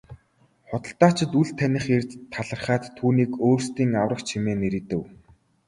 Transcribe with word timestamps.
Худалдаачид 0.69 1.31
үл 1.39 1.49
таних 1.59 1.85
эрд 1.95 2.09
талархаад 2.33 2.83
түүнийг 2.97 3.31
өөрсдийн 3.47 3.91
аврагч 4.01 4.27
хэмээн 4.33 4.59
нэрийдэв. 4.63 5.01